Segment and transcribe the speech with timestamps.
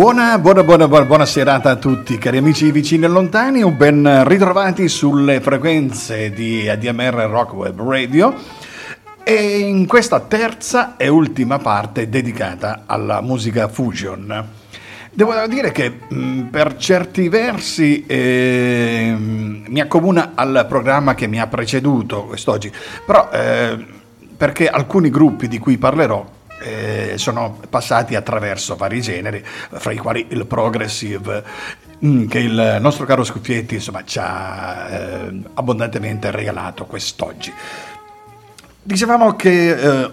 [0.00, 5.42] Buona, buona, buona, buona, serata a tutti, cari amici vicini e lontani, ben ritrovati sulle
[5.42, 8.34] frequenze di ADMR Rock Web Radio
[9.22, 14.48] e in questa terza e ultima parte dedicata alla musica fusion.
[15.12, 21.46] Devo dire che mh, per certi versi eh, mi accomuna al programma che mi ha
[21.46, 22.72] preceduto quest'oggi,
[23.04, 23.76] però eh,
[24.34, 30.26] perché alcuni gruppi di cui parlerò eh, sono passati attraverso vari generi, fra i quali
[30.30, 31.44] il progressive,
[32.04, 37.52] mm, che il nostro caro Scuffietti insomma, ci ha eh, abbondantemente regalato quest'oggi.
[38.82, 40.10] Dicevamo che eh,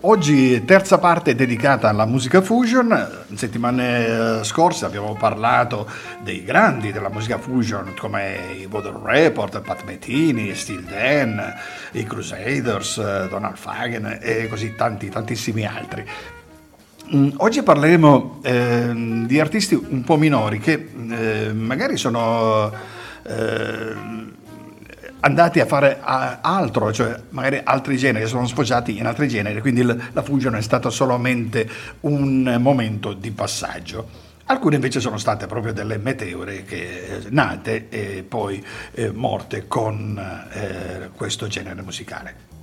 [0.00, 5.88] oggi terza parte dedicata alla musica fusion, settimane eh, scorse abbiamo parlato
[6.22, 11.54] dei grandi della musica fusion come i Water Report, Pat Metini, Steel Dan,
[11.92, 16.04] i Crusaders, eh, Donald Fagen e così tanti, tantissimi altri.
[17.14, 18.92] Mm, oggi parleremo eh,
[19.26, 22.72] di artisti un po' minori che eh, magari sono
[23.22, 24.34] eh,
[25.20, 30.22] andati a fare altro, cioè magari altri generi, sono sfociati in altri generi, quindi la
[30.22, 31.68] fusion è stata solamente
[32.00, 34.24] un momento di passaggio.
[34.48, 40.16] Alcune invece sono state proprio delle meteore che, nate e poi eh, morte con
[40.52, 42.55] eh, questo genere musicale.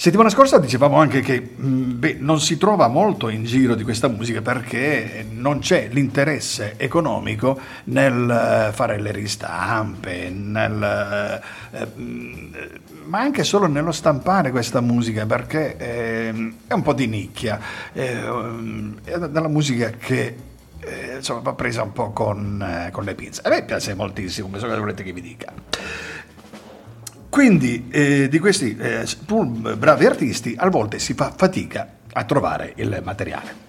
[0.00, 4.08] Settimana scorsa dicevamo anche che mm, beh, non si trova molto in giro di questa
[4.08, 12.54] musica perché non c'è l'interesse economico nel eh, fare le ristampe, nel, eh, mm,
[13.08, 17.60] ma anche solo nello stampare questa musica perché eh, è un po' di nicchia,
[17.92, 18.22] eh,
[19.04, 20.34] è della musica che
[20.80, 23.42] eh, insomma, va presa un po' con, eh, con le pinze.
[23.44, 25.52] A me piace moltissimo, cosa volete che vi dica.
[27.30, 29.06] Quindi eh, di questi eh,
[29.78, 33.68] bravi artisti a volte si fa fatica a trovare il materiale.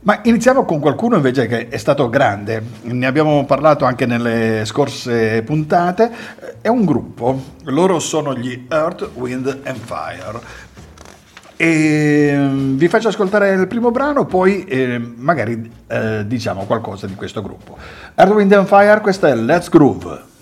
[0.00, 5.42] Ma iniziamo con qualcuno invece che è stato grande, ne abbiamo parlato anche nelle scorse
[5.42, 6.12] puntate,
[6.60, 10.64] è un gruppo, loro sono gli Earth, Wind and Fire.
[11.56, 17.14] E mm, vi faccio ascoltare il primo brano, poi eh, magari eh, diciamo qualcosa di
[17.14, 17.76] questo gruppo.
[18.14, 20.34] Earth, Wind and Fire, questa è Let's Groove.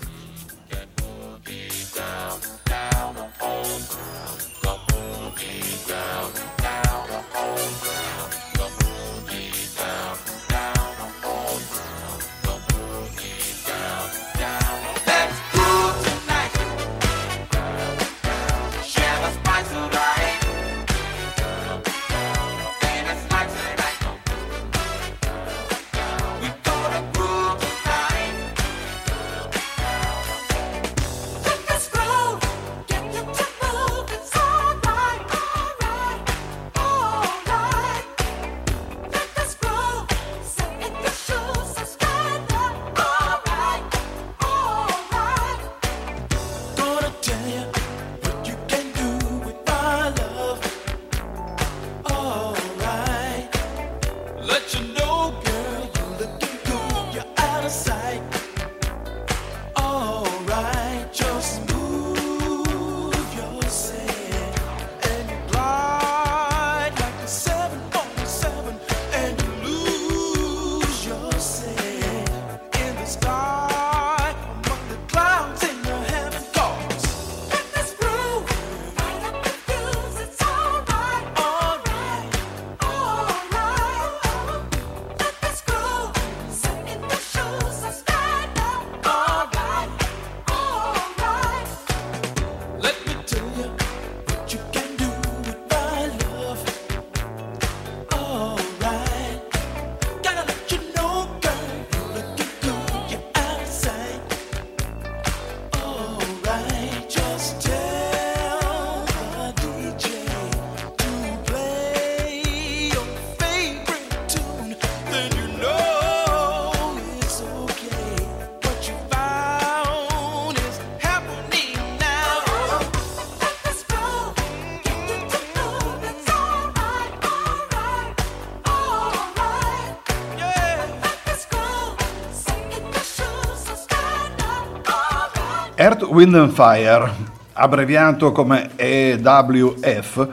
[136.15, 137.11] Wind and Fire,
[137.55, 140.28] abbreviato come EWF,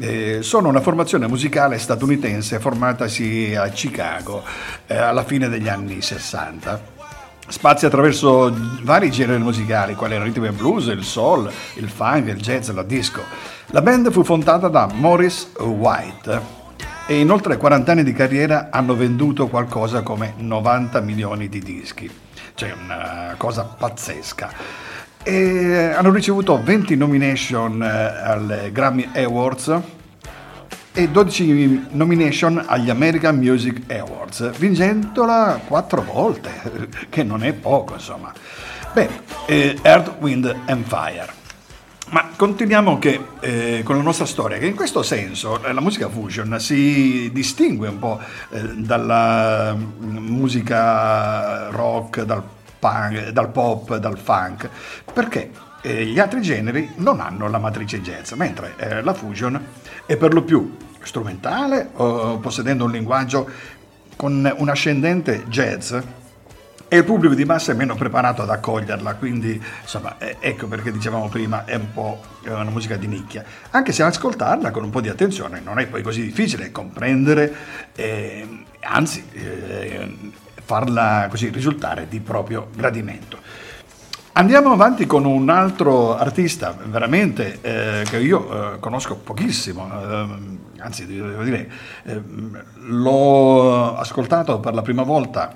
[0.00, 4.42] eh, sono una formazione musicale statunitense formatasi a Chicago
[4.86, 6.94] eh, alla fine degli anni 60.
[7.48, 8.50] Spazia attraverso
[8.80, 12.82] vari generi musicali, quali il rhythm and blues, il soul, il funk, il jazz, la
[12.82, 13.20] disco.
[13.66, 16.40] La band fu fondata da Morris White
[17.06, 22.10] e in oltre 40 anni di carriera hanno venduto qualcosa come 90 milioni di dischi.
[22.54, 24.85] Cioè una cosa pazzesca.
[25.28, 29.76] E hanno ricevuto 20 nomination eh, al Grammy Awards
[30.92, 38.32] e 12 nomination agli American Music Awards, vincendola quattro volte, che non è poco insomma.
[38.92, 41.32] Bene, eh, Earth, Wind and Fire.
[42.10, 46.08] Ma continuiamo che, eh, con la nostra storia, che in questo senso eh, la musica
[46.08, 48.20] fusion si distingue un po'
[48.50, 52.44] eh, dalla mm, musica rock, dal,
[52.86, 54.68] punk, dal pop, dal funk,
[55.12, 55.50] perché
[55.82, 59.60] eh, gli altri generi non hanno la matrice jazz, mentre eh, la fusion
[60.06, 63.48] è per lo più strumentale o possedendo un linguaggio
[64.16, 65.94] con un ascendente jazz
[66.88, 71.28] e il pubblico di massa è meno preparato ad accoglierla, quindi insomma ecco perché dicevamo
[71.28, 75.08] prima è un po' una musica di nicchia, anche se ascoltarla con un po' di
[75.08, 77.52] attenzione non è poi così difficile comprendere,
[77.94, 80.14] eh, anzi eh,
[80.66, 83.38] farla così risultare di proprio gradimento.
[84.32, 90.26] Andiamo avanti con un altro artista, veramente, eh, che io eh, conosco pochissimo, eh,
[90.78, 91.70] anzi devo dire,
[92.02, 92.20] eh,
[92.88, 95.54] l'ho ascoltato per la prima volta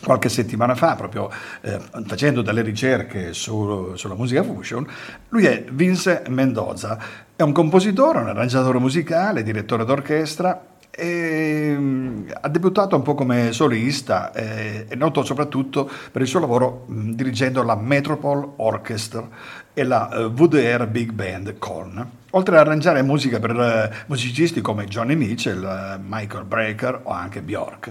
[0.00, 1.28] qualche settimana fa, proprio
[1.62, 4.86] eh, facendo delle ricerche su, sulla musica fusion,
[5.30, 6.98] lui è Vince Mendoza,
[7.34, 13.52] è un compositore, un arrangiatore musicale, direttore d'orchestra e, mm, ha debuttato un po' come
[13.52, 19.28] solista, eh, è noto soprattutto per il suo lavoro mh, mm, dirigendo la Metropole Orchestra
[19.72, 24.86] e la eh, VDR Big Band Con, oltre ad arrangiare musica per uh, musicisti come
[24.86, 27.90] Johnny Mitchell, uh, Michael Breaker o anche Bjork.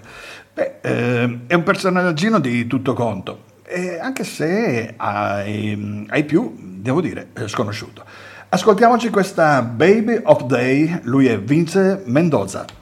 [0.54, 3.44] Beh, è un personaggino di tutto conto,
[4.00, 8.04] anche se ai, ai più, devo dire, sconosciuto.
[8.50, 12.82] Ascoltiamoci questa Baby of Day, lui è Vince Mendoza.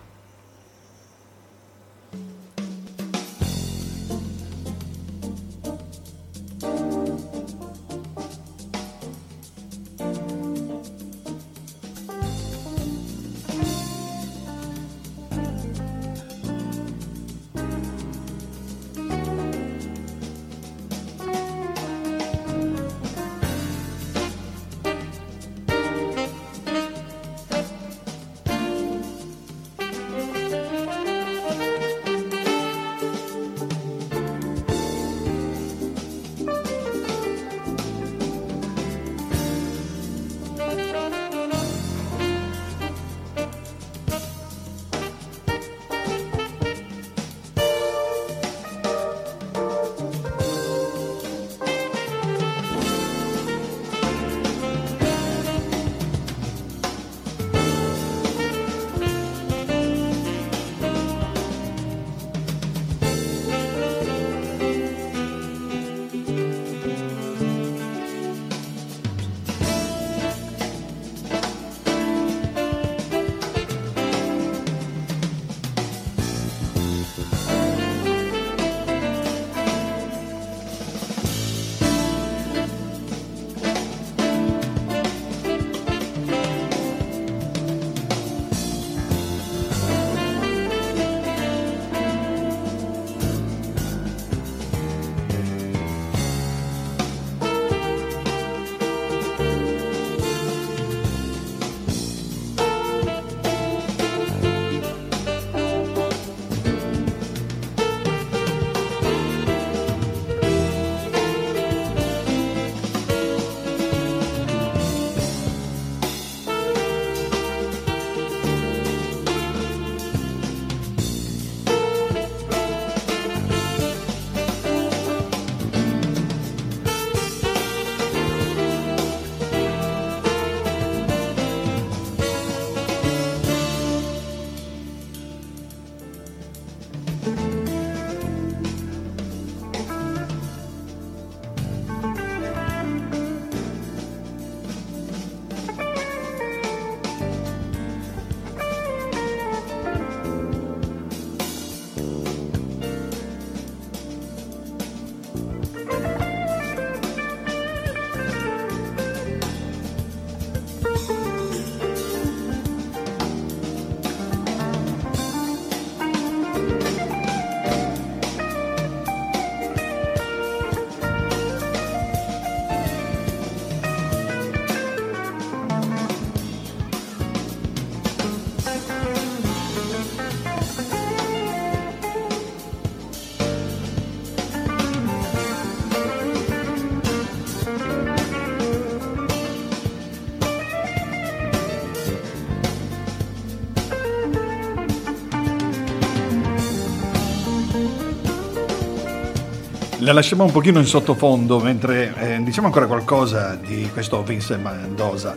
[200.01, 205.35] La lasciamo un pochino in sottofondo mentre eh, diciamo ancora qualcosa di questo Vincent Mendoza.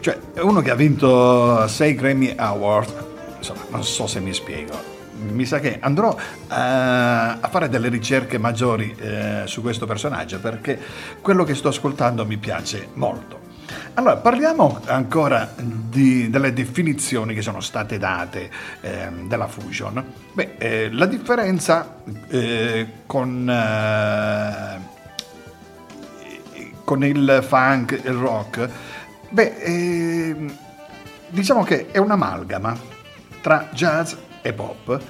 [0.00, 3.04] Cioè, è uno che ha vinto 6 Grammy Award,
[3.38, 4.90] insomma, non so se mi spiego.
[5.14, 10.78] Mi sa che andrò eh, a fare delle ricerche maggiori eh, su questo personaggio perché
[11.20, 13.31] quello che sto ascoltando mi piace molto.
[13.94, 20.02] Allora, parliamo ancora di, delle definizioni che sono state date eh, della fusion.
[20.32, 21.96] Beh, eh, la differenza
[22.28, 24.80] eh, con, eh,
[26.84, 28.68] con, il funk e il rock,
[29.28, 30.56] beh, ehm,
[31.28, 32.74] diciamo che è un'amalgama
[33.42, 35.00] tra jazz e pop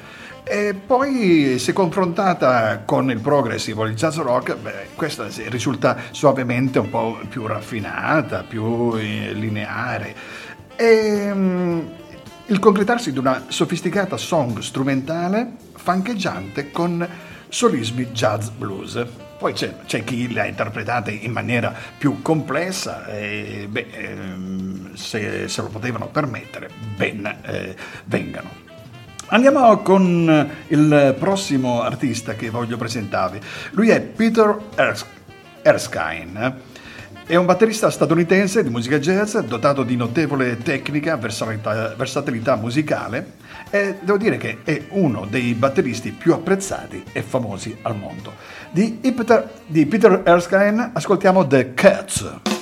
[0.44, 6.90] e poi, se confrontata con il progressive il jazz rock, beh, questa risulta suavemente un
[6.90, 10.14] po' più raffinata, più eh, lineare.
[10.74, 11.90] E, um,
[12.46, 17.08] il concretarsi di una sofisticata song strumentale fancheggiante con
[17.48, 19.04] solismi jazz blues.
[19.38, 25.48] Poi c'è, c'è chi le ha interpretate in maniera più complessa e beh, ehm, se,
[25.48, 28.61] se, lo potevano permettere, ben eh, vengano.
[29.32, 33.40] Andiamo con il prossimo artista che voglio presentarvi.
[33.70, 34.58] Lui è Peter
[35.62, 36.70] Erskine.
[37.24, 43.36] È un batterista statunitense di musica jazz dotato di notevole tecnica, versatilità, versatilità musicale
[43.70, 48.34] e devo dire che è uno dei batteristi più apprezzati e famosi al mondo.
[48.70, 52.61] Di Peter, di Peter Erskine ascoltiamo The Cats.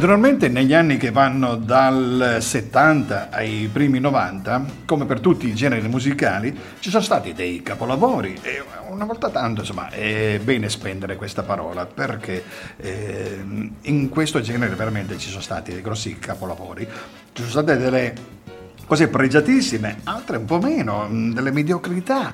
[0.00, 5.86] Naturalmente negli anni che vanno dal 70 ai primi 90, come per tutti i generi
[5.88, 11.42] musicali, ci sono stati dei capolavori e una volta tanto insomma è bene spendere questa
[11.42, 12.42] parola perché
[12.78, 13.44] eh,
[13.82, 16.88] in questo genere veramente ci sono stati dei grossi capolavori,
[17.34, 18.14] ci sono state delle
[18.86, 22.32] cose pregiatissime, altre un po' meno, delle mediocrità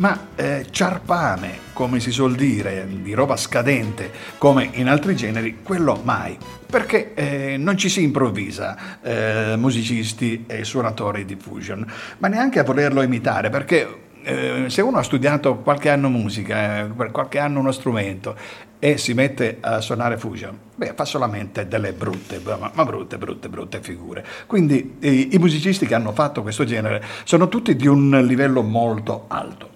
[0.00, 6.00] ma eh, ciarpame, come si suol dire, di roba scadente, come in altri generi, quello
[6.02, 6.36] mai.
[6.66, 11.86] Perché eh, non ci si improvvisa eh, musicisti e suonatori di fusion,
[12.18, 17.08] ma neanche a volerlo imitare, perché eh, se uno ha studiato qualche anno musica, per
[17.08, 18.36] eh, qualche anno uno strumento
[18.78, 23.50] e si mette a suonare fusion, beh, fa solamente delle brutte, ma, ma brutte, brutte,
[23.50, 24.24] brutte figure.
[24.46, 29.26] Quindi i, i musicisti che hanno fatto questo genere sono tutti di un livello molto
[29.28, 29.69] alto.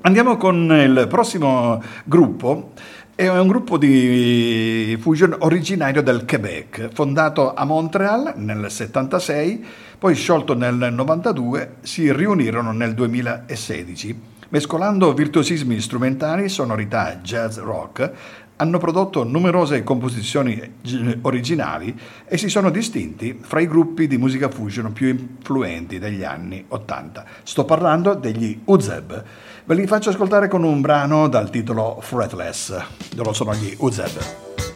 [0.00, 2.70] Andiamo con il prossimo gruppo.
[3.16, 9.66] È un gruppo di fusion originario del Quebec, fondato a Montreal nel 76,
[9.98, 14.20] poi sciolto nel 92, si riunirono nel 2016.
[14.50, 18.12] Mescolando virtuosismi strumentali, sonorità jazz rock,
[18.60, 20.60] hanno prodotto numerose composizioni
[21.22, 26.64] originali e si sono distinti fra i gruppi di musica fusion più influenti degli anni
[26.68, 27.24] 80.
[27.42, 29.24] Sto parlando degli Uzeb.
[29.68, 32.74] Ve li faccio ascoltare con un brano dal titolo Fretless.
[33.16, 34.67] Loro sono gli Uzeb.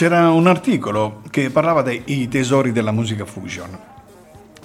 [0.00, 3.78] C'era un articolo che parlava dei tesori della musica fusion.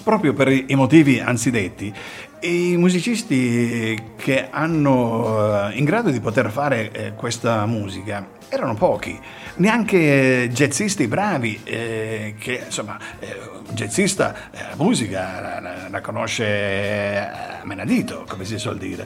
[0.02, 1.94] Proprio per i motivi anzidetti,
[2.40, 9.20] i musicisti che hanno eh, in grado di poter fare eh, questa musica erano pochi,
[9.56, 17.66] neanche jazzisti bravi, eh, che insomma, un jazzista la musica la, la, la conosce a
[17.66, 19.06] menadito, come si suol dire.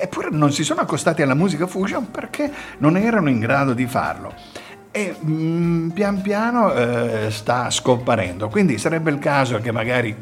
[0.00, 4.59] Eppure non si sono accostati alla musica fusion perché non erano in grado di farlo
[4.90, 8.48] e mm, pian piano eh, sta scomparendo.
[8.48, 10.16] Quindi sarebbe il caso che magari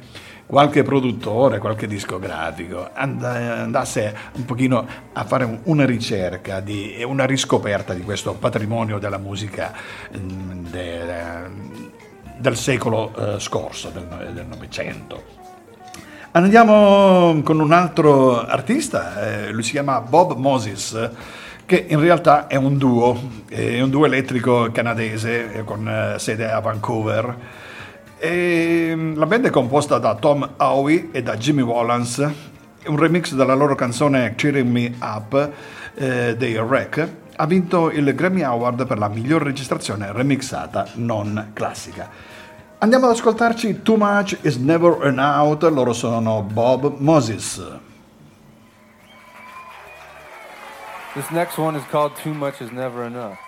[0.47, 8.03] qualche produttore, qualche discografico andasse un pochino a fare una ricerca e una riscoperta di
[8.03, 9.73] questo patrimonio della musica
[10.17, 11.01] mm, de,
[12.39, 15.37] del secolo eh, scorso, del Novecento.
[16.31, 21.11] Andiamo con un altro artista, eh, lui si chiama Bob Moses
[21.69, 23.15] che in realtà è un duo,
[23.47, 27.37] è un duo elettrico canadese eh, con eh, sede a Vancouver.
[28.17, 32.27] E mm, la band è composta da Tom Howie e da Jimmy Wallans,
[32.87, 35.51] un remix della loro canzone Cheering Me Up
[35.95, 42.09] eh, dei Wreck ha vinto il Grammy Award per la miglior registrazione remixata non classica.
[42.79, 47.88] Andiamo ad ascoltarci Too Much Is Never Enough, loro sono Bob Moses.
[51.15, 53.39] This next one is called Too Much Is Never Enough.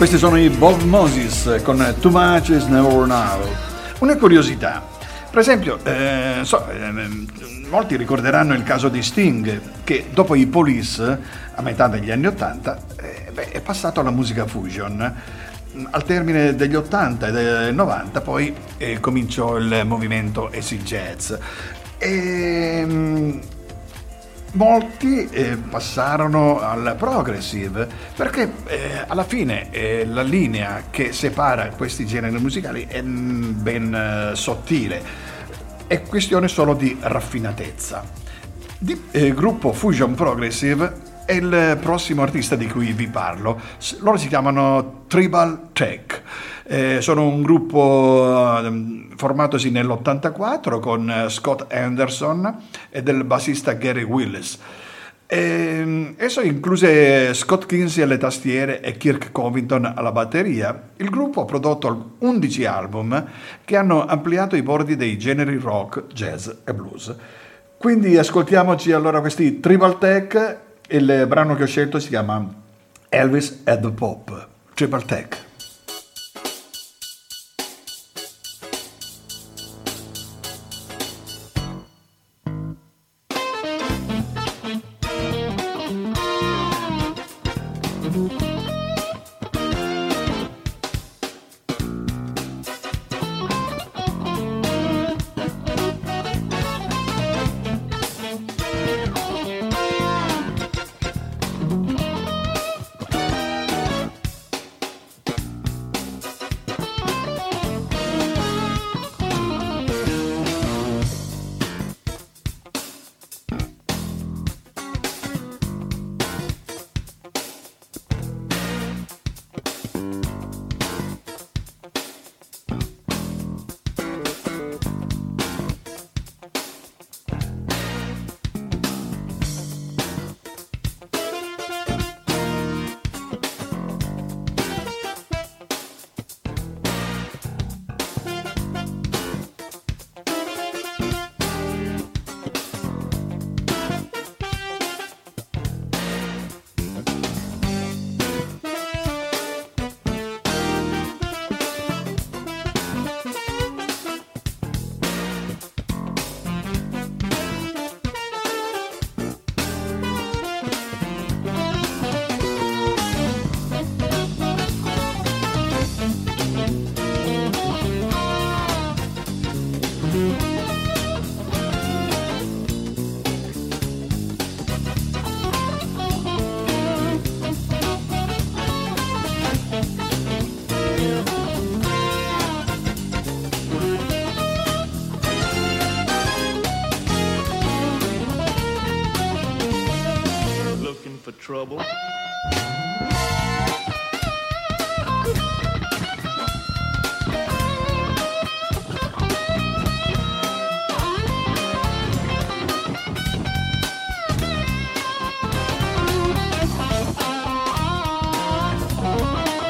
[0.00, 3.46] Questi sono i Bob Moses con Too Much Is Never Now.
[3.98, 4.82] Una curiosità,
[5.28, 6.90] per esempio, eh, so, eh,
[7.68, 11.18] molti ricorderanno il caso di Sting, che dopo i Police,
[11.54, 15.14] a metà degli anni 80, eh, è passato alla musica fusion.
[15.90, 21.34] Al termine degli 80 e del 90 poi eh, cominciò il movimento acid jazz.
[21.98, 23.38] E, mm,
[24.52, 32.06] molti eh, passarono al progressive perché eh, alla fine eh, la linea che separa questi
[32.06, 35.02] generi musicali è mm, ben eh, sottile,
[35.86, 38.04] è questione solo di raffinatezza.
[38.78, 43.60] Di eh, gruppo Fusion Progressive è il prossimo artista di cui vi parlo.
[44.00, 46.22] Loro si chiamano Tribal Tech.
[46.72, 52.58] Eh, sono un gruppo eh, formatosi nell'84 con eh, Scott Anderson
[52.90, 54.56] e del bassista Gary Willis.
[55.26, 60.90] E, esso incluse Scott Kinsey alle tastiere e Kirk Covington alla batteria.
[60.98, 63.26] Il gruppo ha prodotto 11 album
[63.64, 67.12] che hanno ampliato i bordi dei generi rock, jazz e blues.
[67.78, 70.58] Quindi ascoltiamoci allora questi Tribal Tech
[70.90, 72.48] il brano che ho scelto si chiama
[73.08, 75.48] Elvis at the Pop, Triple Tech.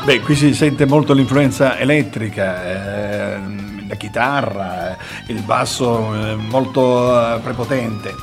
[0.02, 3.38] Beh, qui si sente molto l'influenza elettrica, eh,
[3.86, 8.14] la chitarra, il basso eh, molto eh, prepotente.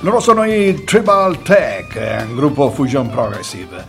[0.00, 3.84] Loro sono i Tribal Tech, un gruppo fusion progressive.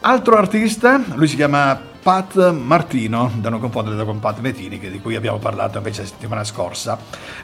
[0.00, 5.16] Altro artista, lui si chiama Pat Martino, da non confondere con Pat Bettini, di cui
[5.16, 6.98] abbiamo parlato invece la settimana scorsa.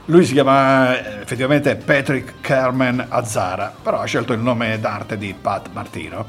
[0.07, 5.35] Lui si chiama eh, effettivamente Patrick Carmen Azzara, però ha scelto il nome d'arte di
[5.39, 6.25] Pat Martino.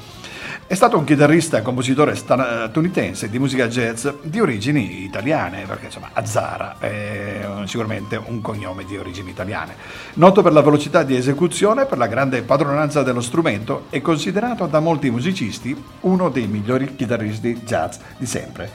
[0.67, 6.09] È stato un chitarrista e compositore statunitense di musica jazz di origini italiane, perché insomma
[6.11, 9.75] Azzara è sicuramente un cognome di origini italiane.
[10.15, 14.79] Noto per la velocità di esecuzione per la grande padronanza dello strumento, è considerato da
[14.79, 18.71] molti musicisti uno dei migliori chitarristi jazz di sempre.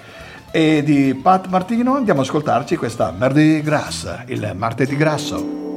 [0.52, 5.69] E di Pat Martino andiamo ad ascoltarci questa Mardi Gras, il martedì grasso.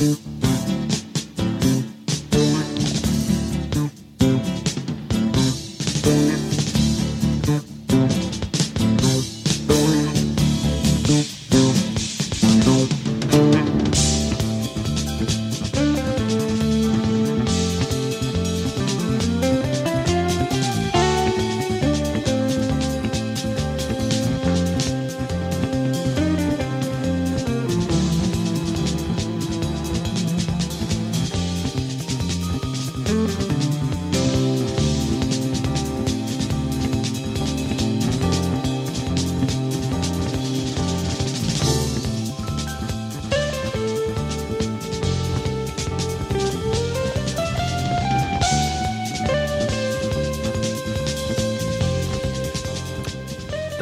[0.00, 0.29] Mm-hmm.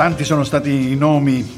[0.09, 1.58] Tanti sono stati i nomi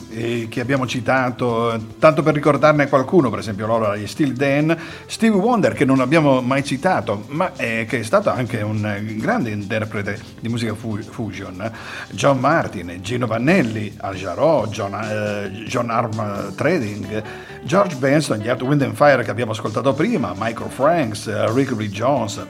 [0.50, 5.72] che abbiamo citato, tanto per ricordarne qualcuno, per esempio loro gli Steel Dan, Steve Wonder
[5.72, 10.48] che non abbiamo mai citato, ma eh, che è stato anche un grande interprete di
[10.48, 11.72] musica fu- fusion,
[12.10, 17.22] John Martin, Gino Vannelli, Al Jarreau, John, eh, John Arm Trading,
[17.62, 21.88] George Benson, gli Art Wind and Fire che abbiamo ascoltato prima, Michael Franks, Rick Lee
[21.88, 22.44] Jones.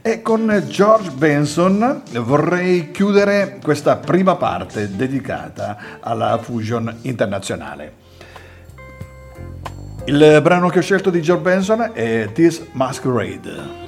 [0.00, 7.41] E con George Benson vorrei chiudere questa prima parte dedicata alla fusion internazionale.
[10.04, 13.80] Il brano che ho scelto di George Benson è This Masquerade.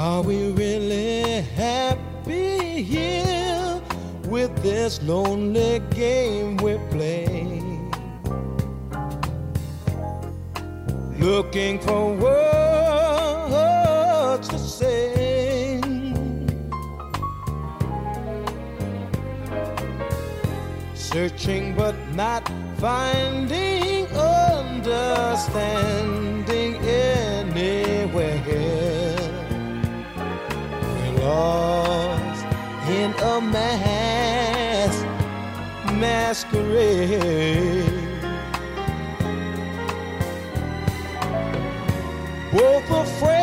[0.00, 2.07] Are we really happy
[2.82, 3.80] here
[4.26, 7.62] with this lonely game we play?
[11.18, 12.38] Looking for words
[14.48, 15.80] to say.
[20.94, 22.46] Searching but not
[22.78, 28.42] finding understanding anywhere
[30.94, 32.07] We lost
[32.98, 34.94] in a mass
[35.92, 36.58] masquerade.
[42.52, 43.37] Both afraid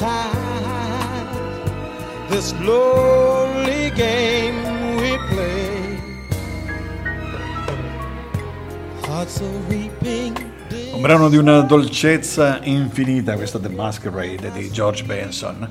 [0.00, 1.28] inside
[2.30, 6.00] this lonely game we play.
[9.02, 10.48] Hearts are weeping.
[10.94, 15.68] Un brano di una dolcezza infinita, questo The Masquerade di George Benson.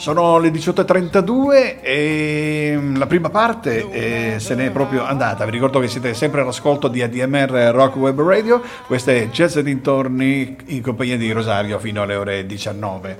[0.00, 5.44] Sono le 18.32 e mm, la prima parte eh, se n'è proprio andata.
[5.44, 8.62] Vi ricordo che siete sempre all'ascolto di ADMR Rock Web Radio.
[8.86, 13.18] Questo è Jazz e dintorni in compagnia di Rosario fino alle ore 19.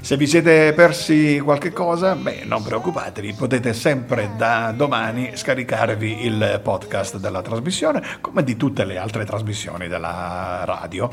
[0.00, 6.60] Se vi siete persi qualche cosa, beh, non preoccupatevi, potete sempre da domani scaricarvi il
[6.60, 11.08] podcast della trasmissione, come di tutte le altre trasmissioni della radio.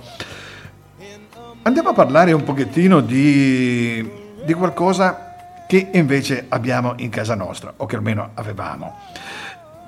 [1.62, 7.86] Andiamo a parlare un pochettino di di qualcosa che invece abbiamo in casa nostra, o
[7.86, 8.97] che almeno avevamo.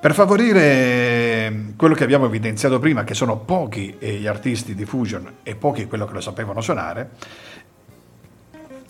[0.01, 5.55] Per favorire quello che abbiamo evidenziato prima, che sono pochi gli artisti di fusion e
[5.55, 7.11] pochi quello che lo sapevano suonare,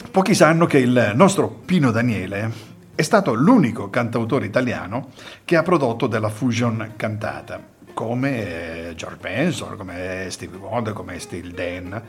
[0.10, 2.52] pochi sanno che il nostro Pino Daniele
[2.96, 5.10] è stato l'unico cantautore italiano
[5.46, 7.62] che ha prodotto della fusion cantata,
[7.94, 12.02] come George Benson, come Stevie Wonder, come Steel Dan.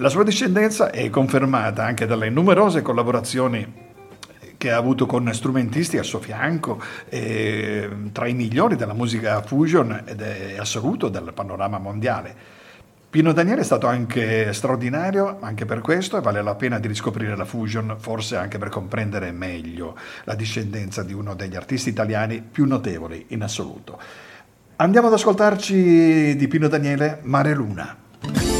[0.00, 3.86] La sua discendenza è confermata anche dalle numerose collaborazioni
[4.56, 10.04] che ha avuto con strumentisti al suo fianco, eh, tra i migliori della musica fusion
[10.04, 12.32] ed è assoluto del panorama mondiale.
[13.10, 17.34] Pino Daniele è stato anche straordinario anche per questo e vale la pena di riscoprire
[17.36, 22.66] la fusion, forse anche per comprendere meglio la discendenza di uno degli artisti italiani più
[22.66, 23.98] notevoli in assoluto.
[24.76, 28.57] Andiamo ad ascoltarci di Pino Daniele Mare Luna.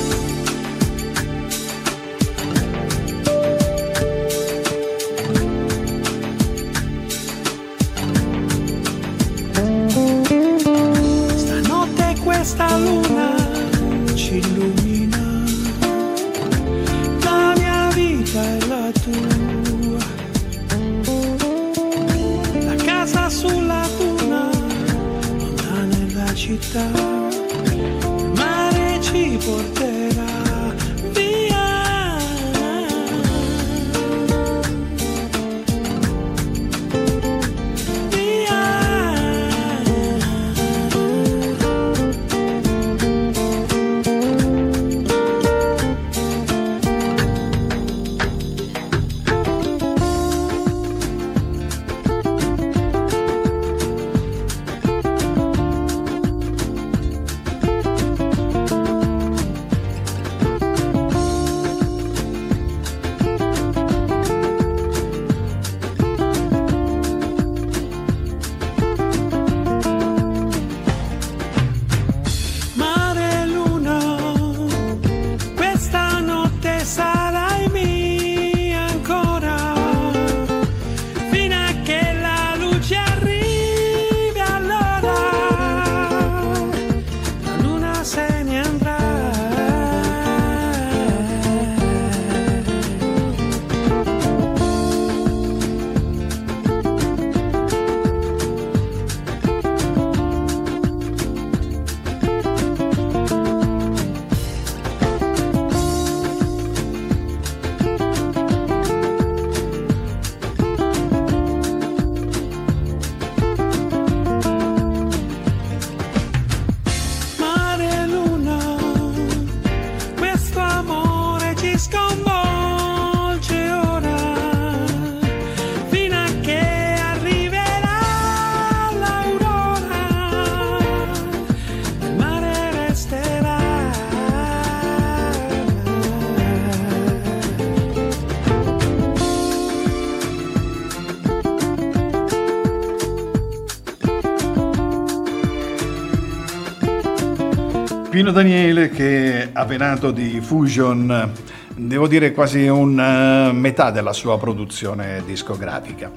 [148.19, 151.33] Pino Daniele che ha venato di Fusion,
[151.77, 156.11] devo dire quasi una metà della sua produzione discografica.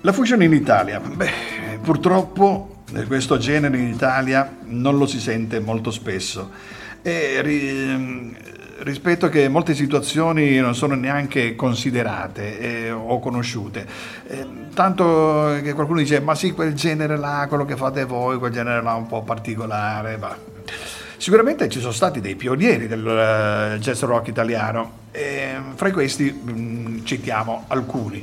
[0.00, 5.90] La Fusion in Italia, beh, purtroppo questo genere in Italia non lo si sente molto
[5.90, 6.50] spesso.
[7.02, 8.34] E ri,
[8.84, 13.86] rispetto che molte situazioni non sono neanche considerate eh, o conosciute.
[14.28, 18.50] Eh, tanto che qualcuno dice, ma sì, quel genere là, quello che fate voi, quel
[18.50, 20.52] genere là un po' particolare, va.
[21.24, 25.04] Sicuramente ci sono stati dei pionieri del uh, jazz rock italiano.
[25.10, 28.22] E fra questi mm, citiamo alcuni.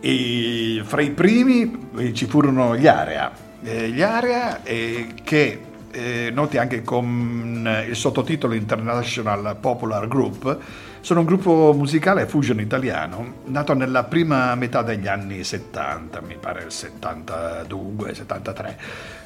[0.00, 3.30] E fra i primi eh, ci furono gli Area,
[3.62, 5.60] eh, gli Area eh, che
[5.90, 10.58] eh, noti anche con il sottotitolo International Popular Group,
[11.00, 16.62] sono un gruppo musicale fusion italiano nato nella prima metà degli anni 70, mi pare
[16.62, 19.24] il 72-73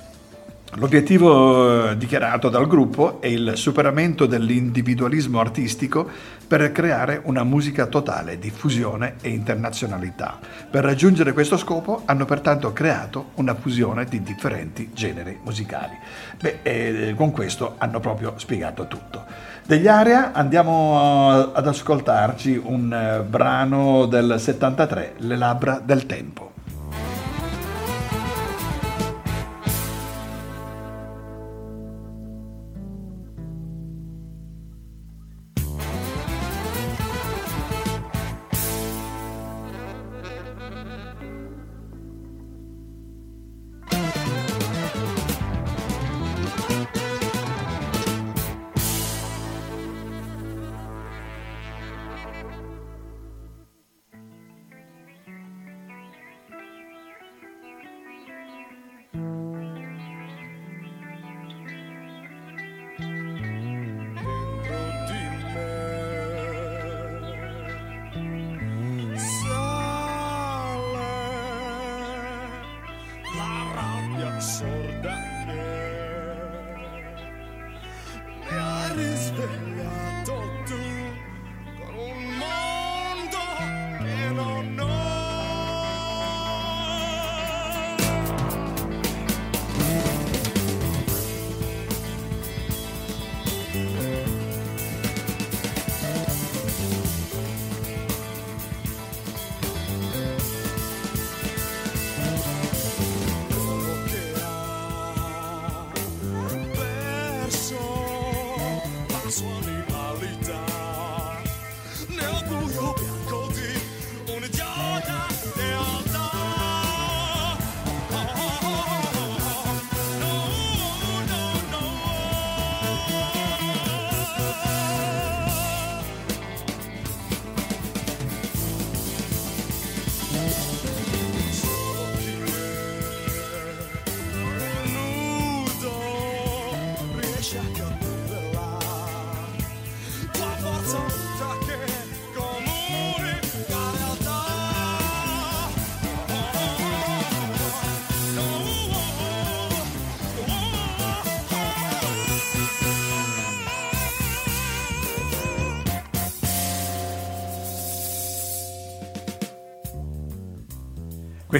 [0.74, 6.08] L'obiettivo eh, dichiarato dal gruppo è il superamento dell'individualismo artistico
[6.46, 10.38] per creare una musica totale di fusione e internazionalità.
[10.70, 15.96] Per raggiungere questo scopo hanno pertanto creato una fusione di differenti generi musicali.
[16.40, 19.24] Beh, e con questo hanno proprio spiegato tutto.
[19.66, 26.49] Degli Area andiamo eh, ad ascoltarci un eh, brano del 73, Le labbra del tempo.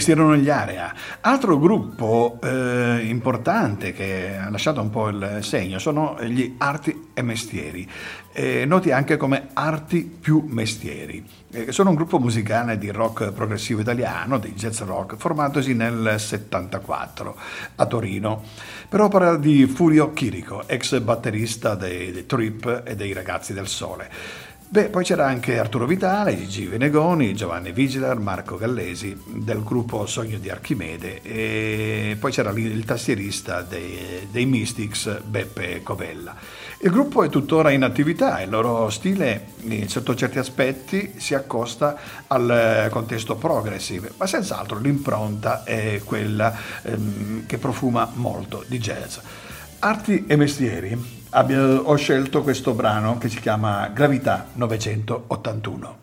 [0.00, 0.94] Questi erano gli Area.
[1.20, 7.20] Altro gruppo eh, importante che ha lasciato un po' il segno sono gli Arti e
[7.20, 7.86] Mestieri,
[8.32, 11.22] eh, noti anche come Arti più Mestieri.
[11.52, 17.36] Eh, sono un gruppo musicale di rock progressivo italiano, di jazz rock, formatosi nel 74
[17.76, 18.42] a Torino,
[18.88, 24.48] per opera di Furio Chirico, ex batterista dei, dei Trip e dei Ragazzi del Sole.
[24.72, 30.38] Beh, poi c'era anche Arturo Vitale, Gigi Venegoni, Giovanni Vigilar, Marco Gallesi del gruppo Sogno
[30.38, 36.36] di Archimede e poi c'era il tastierista dei, dei Mystics Beppe Covella.
[36.78, 39.46] Il gruppo è tuttora in attività, il loro stile
[39.86, 41.96] sotto certi aspetti si accosta
[42.28, 49.18] al contesto progressive, ma senz'altro l'impronta è quella ehm, che profuma molto di jazz.
[49.80, 55.99] Arti e mestieri abbia- ho scelto questo brano che si chiama Gravità 981.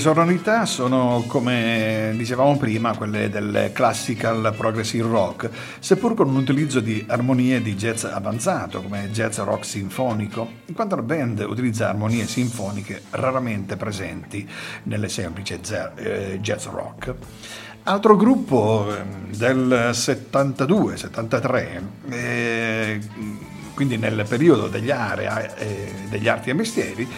[0.00, 7.04] Sonorità sono, come dicevamo prima, quelle del classical progressive rock, seppur con un utilizzo di
[7.06, 13.02] armonie di jazz avanzato, come jazz rock sinfonico, in quanto la band utilizza armonie sinfoniche
[13.10, 14.48] raramente presenti
[14.84, 15.60] nelle semplici
[15.96, 17.14] eh, jazz rock.
[17.82, 23.00] Altro gruppo ehm, del 72-73, eh,
[23.74, 27.08] quindi nel periodo degli, area, eh, degli arti e mestieri,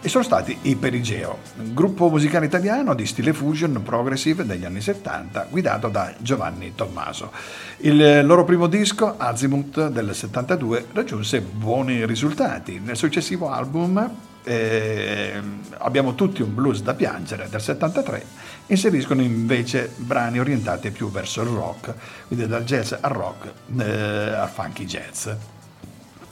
[0.00, 1.38] e sono stati i Perigeo,
[1.72, 7.32] gruppo musicale italiano di stile fusion progressive degli anni 70 guidato da Giovanni Tommaso.
[7.78, 12.80] Il loro primo disco, Azimuth del 72, raggiunse buoni risultati.
[12.82, 14.10] Nel successivo album
[14.44, 15.42] eh,
[15.78, 18.24] Abbiamo tutti un blues da piangere del 73
[18.66, 21.94] inseriscono invece brani orientati più verso il rock,
[22.26, 25.28] quindi dal jazz al rock eh, al funky jazz.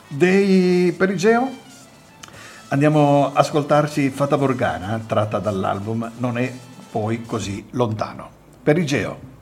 [0.09, 1.65] Dei Perigeo
[2.69, 6.53] Andiamo a ascoltarci Fata Morgana, tratta dall'album Non è
[6.91, 8.29] poi così lontano.
[8.61, 9.35] Perigeo.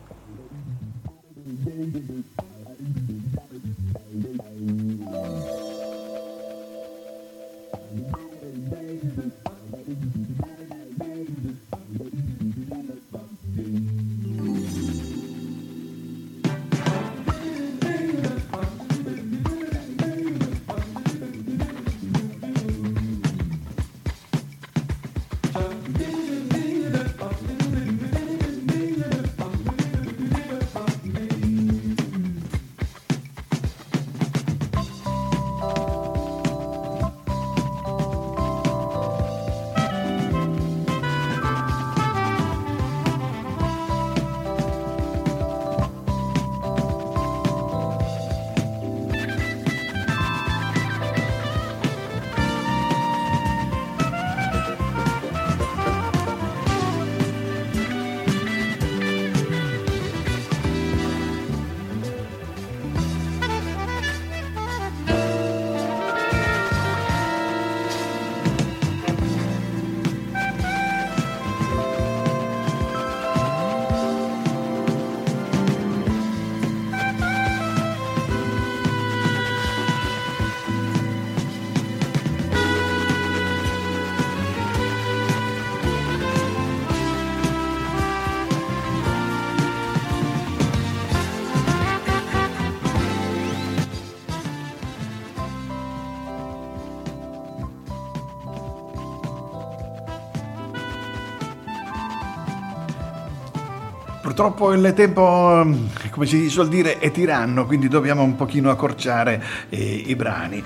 [104.34, 105.64] Purtroppo il tempo,
[106.10, 110.60] come si suol dire, è tiranno, quindi dobbiamo un pochino accorciare eh, i brani.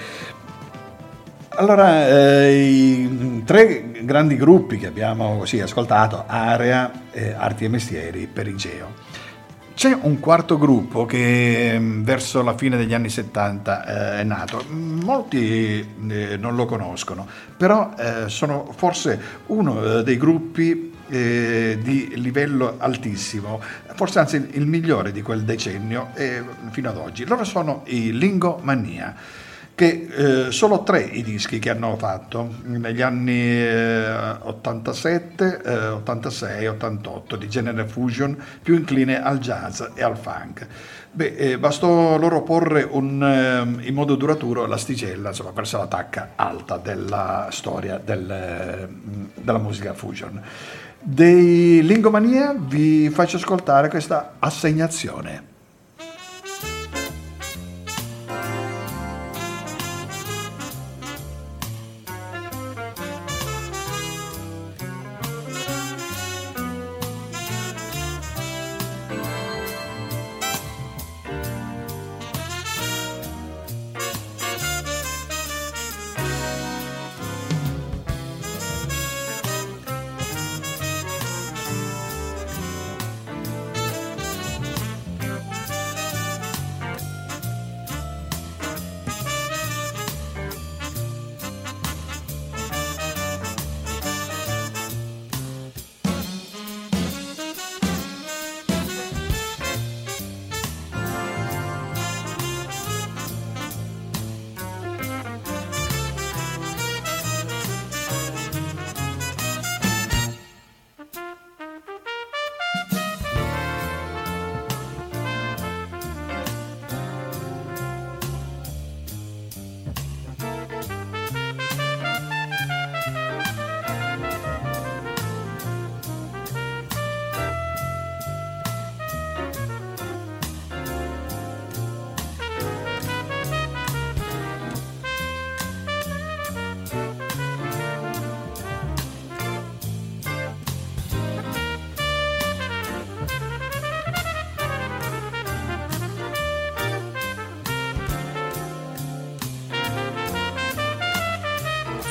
[1.51, 8.27] Allora, eh, i tre grandi gruppi che abbiamo così ascoltato, Area, eh, Arti e Mestieri,
[8.27, 8.87] Perigeo.
[9.75, 14.65] C'è un quarto gruppo che mm, verso la fine degli anni 70 eh, è nato,
[14.71, 22.13] molti eh, non lo conoscono, però eh, sono forse uno eh, dei gruppi eh, di
[22.17, 23.61] livello altissimo,
[23.95, 27.25] forse anzi il migliore di quel decennio eh, fino ad oggi.
[27.27, 29.15] Loro sono i Lingomania
[29.79, 36.67] che eh, solo tre i dischi che hanno fatto negli anni eh, 87, eh, 86,
[36.67, 40.67] 88 di genere fusion più incline al jazz e al funk.
[41.13, 46.33] Beh, eh, bastò loro porre un, ehm, in modo duraturo l'asticella insomma, verso la tacca
[46.35, 50.43] alta della storia del, ehm, della musica fusion.
[51.01, 55.57] Dei Lingomania vi faccio ascoltare questa assegnazione.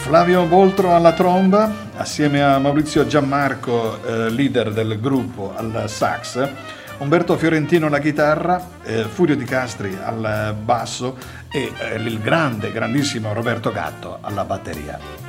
[0.07, 6.49] Flavio Voltro alla tromba, assieme a Maurizio Gianmarco, eh, leader del gruppo, al sax,
[6.99, 11.17] Umberto Fiorentino alla chitarra, eh, Furio Di Castri al basso
[11.51, 15.26] e eh, il grande, grandissimo Roberto Gatto alla batteria.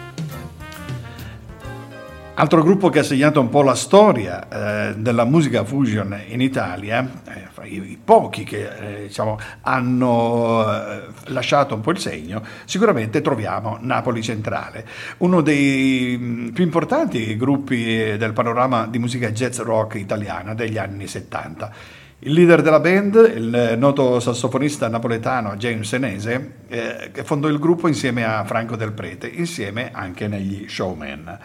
[2.40, 7.04] Altro gruppo che ha segnato un po' la storia eh, della musica fusion in Italia,
[7.26, 11.00] eh, i, i, pochi che eh, diciamo, hanno eh,
[11.32, 14.86] lasciato un po' il segno, sicuramente troviamo Napoli Centrale,
[15.16, 20.78] uno dei mh, mm, più importanti gruppi del panorama di musica jazz rock italiana degli
[20.78, 21.72] anni 70.
[22.20, 27.88] Il leader della band, il noto sassofonista napoletano James Senese, eh, che fondò il gruppo
[27.88, 31.38] insieme a Franco Del Prete, insieme anche negli showman.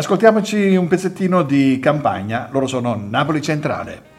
[0.00, 4.09] Ascoltiamoci un pezzettino di campagna, loro sono Napoli Centrale.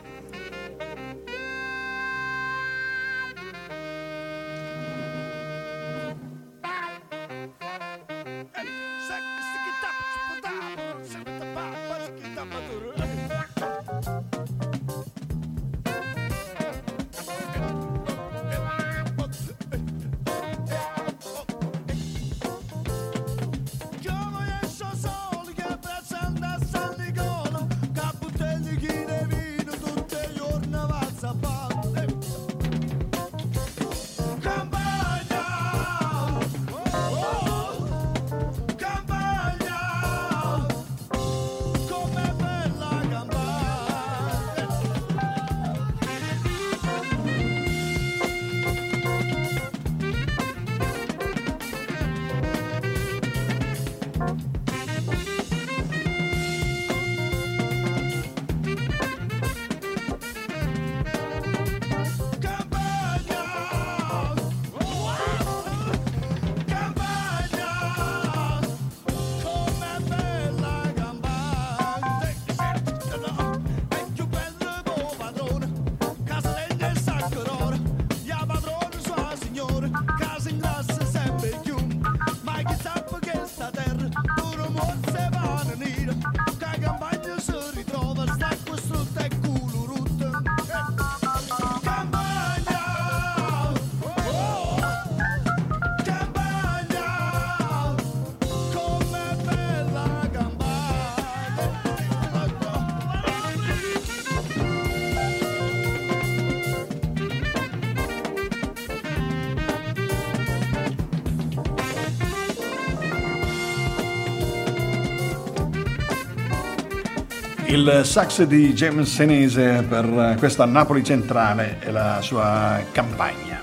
[117.71, 123.61] Il sax di James Senese per questa Napoli centrale e la sua campagna.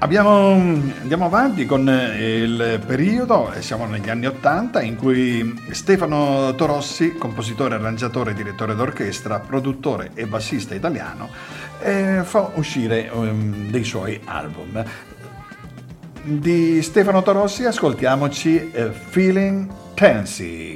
[0.00, 7.76] Abbiamo, andiamo avanti con il periodo, siamo negli anni Ottanta, in cui Stefano Torossi, compositore,
[7.76, 11.30] arrangiatore, direttore d'orchestra, produttore e bassista italiano,
[11.80, 14.84] eh, fa uscire um, dei suoi album.
[16.22, 20.67] Di Stefano Torossi ascoltiamoci eh, Feeling Tansy.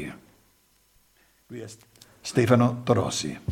[2.33, 3.52] Stefano Torossi.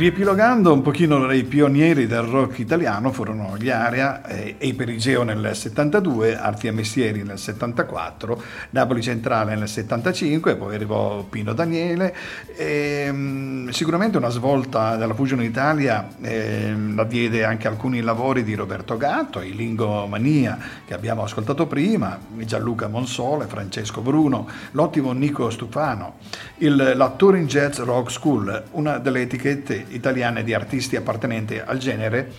[0.00, 5.50] Riepilogando un pochino i pionieri del rock italiano furono gli Area e i Perigeo nel
[5.54, 12.14] 72, Arti e Mestieri nel 74, Napoli Centrale nel 75, poi arrivò Pino Daniele.
[12.56, 18.54] E, ehm, sicuramente una svolta della Fusion Italia eh, la diede anche alcuni lavori di
[18.54, 25.50] Roberto Gatto, i Lingo Mania che abbiamo ascoltato prima, Gianluca Monsole, Francesco Bruno, l'ottimo Nico
[25.50, 26.14] Stufano,
[26.58, 32.32] il, la Touring Jazz Rock School, una delle etichette italiane di artisti appartenenti al genere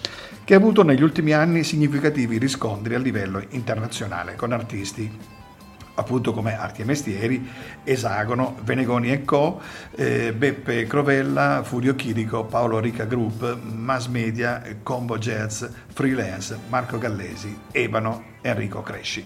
[0.44, 5.40] che ha avuto negli ultimi anni significativi riscontri a livello internazionale con artisti
[5.94, 7.50] appunto come Arti e Mestieri,
[7.84, 9.62] Esagono, Venegoni e Co,
[9.96, 17.56] eh, Beppe Crovella, Furio Chirico, Paolo Rica Group, Mass Media, Combo Jazz, Freelance, Marco Gallesi,
[17.72, 19.26] Ebano, Enrico Cresci.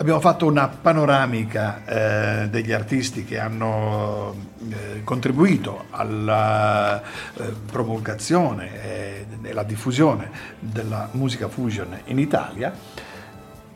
[0.00, 4.34] Abbiamo fatto una panoramica eh, degli artisti che hanno
[4.70, 12.72] eh, contribuito alla eh, promulgazione e alla diffusione della musica fusion in Italia.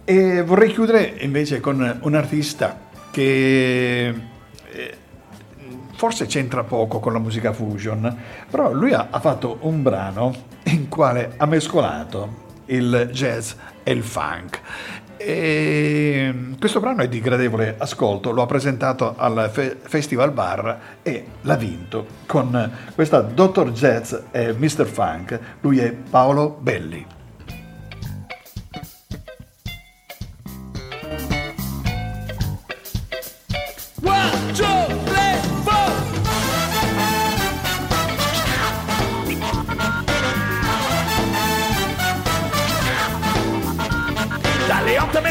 [0.03, 4.97] E vorrei chiudere invece con un artista che eh,
[5.95, 8.17] forse c'entra poco con la musica fusion,
[8.49, 13.53] però lui ha, ha fatto un brano in quale ha mescolato il jazz
[13.83, 14.63] e il funk
[15.25, 21.25] e questo brano è di gradevole ascolto, lo ha presentato al Fe- Festival Bar e
[21.41, 23.71] l'ha vinto con questa Dr.
[23.71, 24.85] Jazz e Mr.
[24.85, 27.14] Funk, lui è Paolo Belli.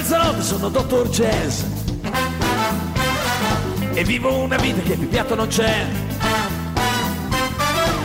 [0.04, 1.62] Sono Dottor Jazz
[3.94, 5.86] e vivo una vita che più piatto non c'è.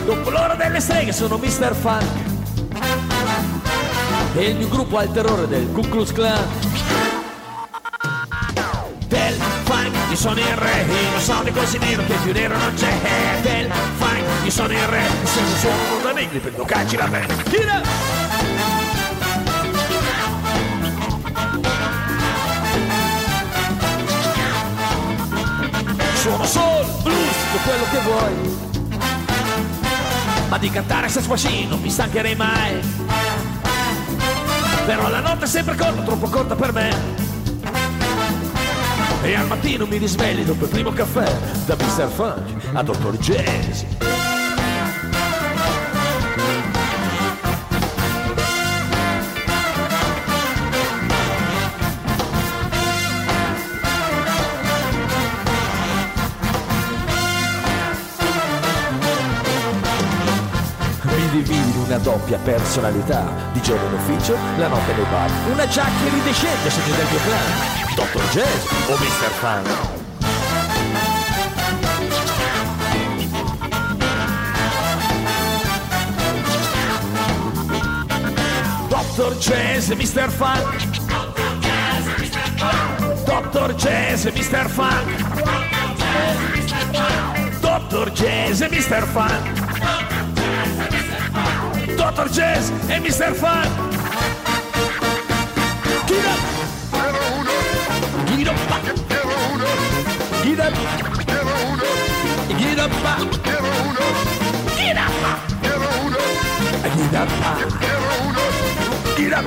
[0.05, 1.75] Dopo l'ora delle streghe sono Mr.
[1.75, 2.03] Funk
[4.35, 6.47] e il mio gruppo ha il terrore del Ku Klux Klan.
[9.07, 12.93] Del funk, io sono il re, io sono così nero che più nero non c'è.
[13.41, 17.25] Del funk, io sono il re, se non sono da negri prendo cacci la me.
[17.43, 18.28] Tira!
[26.29, 28.57] Suono soul, blues, quello che vuoi.
[30.47, 32.79] Ma di cantare se squasci non mi stancherei mai.
[34.85, 36.95] Però la notte è sempre corta, troppo corta per me.
[39.23, 42.07] E al mattino mi risvegli dopo il primo caffè Da Mr.
[42.07, 43.17] Funk a Dr.
[43.17, 44.08] Jazz
[62.01, 67.07] doppia personalità Di giorno in ufficio, la notte nei bar Una giacca iridescente segno del
[67.09, 68.29] mio clan Dr.
[68.29, 69.29] Jazz o Mr.
[69.39, 69.97] Funk
[78.87, 79.35] Dr.
[79.37, 80.29] Jazz e Mr.
[80.29, 80.97] Funk
[83.25, 83.73] Dr.
[83.75, 84.69] Jazz e Mr.
[84.69, 85.27] Funk
[87.59, 88.11] Dr.
[88.11, 89.05] Jazz e Mr.
[89.05, 89.58] Funk
[92.19, 92.31] Dr.
[92.31, 93.33] Jazz e Mr.
[93.33, 93.69] Funk
[96.05, 96.39] Get up
[98.35, 98.57] Get up
[100.43, 100.73] Get up
[102.57, 102.91] Get up Get up Get up
[106.75, 107.29] Get up
[109.15, 109.45] Get up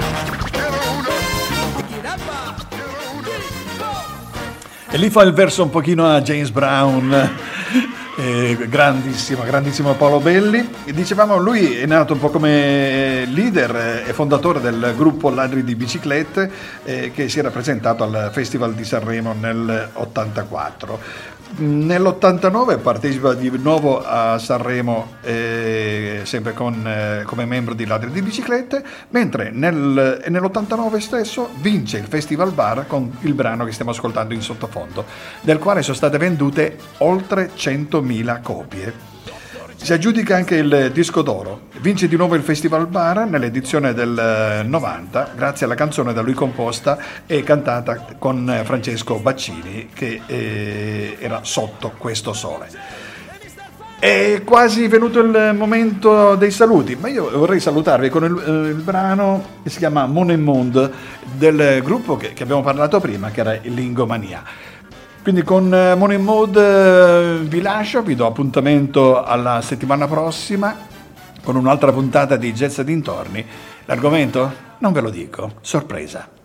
[4.89, 7.31] E lì fa il verso un pochino a James Brown,
[8.17, 10.69] eh, grandissimo, grandissimo Paolo Belli.
[10.85, 15.65] E dicevamo, lui è nato un po' come leader eh, e fondatore del gruppo Ladri
[15.65, 16.51] di Biciclette
[16.85, 21.01] eh, che si era presentato al Festival di Sanremo nel 84.
[21.55, 28.23] Nell'89 partecipa di nuovo a Sanremo eh, sempre con, eh, come membro di Ladri di
[28.23, 33.91] Biciclette, mentre nel, e nell'89 stesso vince il Festival Bar con il brano che stiamo
[33.91, 35.05] ascoltando in sottofondo,
[35.43, 39.12] del quale sono state vendute oltre 100.000 copie.
[39.83, 41.63] Si aggiudica anche il disco d'oro.
[41.81, 46.35] Vince di nuovo il Festival Bar nell'edizione del eh, 90 grazie alla canzone da lui
[46.35, 52.69] composta e cantata con eh, Francesco Baccini che eh, era Sotto questo sole.
[53.99, 58.83] È quasi venuto il momento dei saluti, ma io vorrei salutarvi con il, eh, il
[58.83, 60.93] brano che si chiama Mon and Monde
[61.25, 64.45] del gruppo che, che abbiamo parlato prima, che era Lingomania.
[65.23, 70.77] Quindi con eh, Money Mode eh, vi lascio, vi do appuntamento alla settimana prossima
[71.45, 73.47] con un'altra puntata di Jazz dintorni.
[73.85, 74.53] L'argomento?
[74.79, 76.42] Non ve lo dico, sorpresa.